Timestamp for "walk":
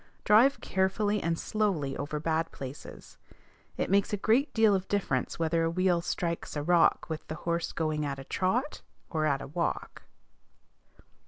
9.47-10.01